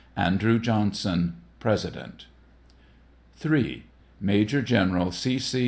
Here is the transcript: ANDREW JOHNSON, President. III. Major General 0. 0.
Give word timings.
ANDREW 0.17 0.57
JOHNSON, 0.57 1.35
President. 1.59 2.25
III. 3.45 3.83
Major 4.19 4.63
General 4.63 5.11
0. 5.11 5.37
0. 5.37 5.59